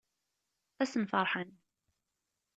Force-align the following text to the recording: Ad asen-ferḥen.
Ad 0.81 0.81
asen-ferḥen. 0.87 1.49